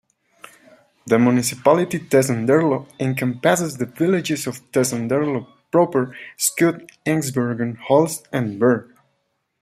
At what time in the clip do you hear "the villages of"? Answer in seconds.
3.77-4.55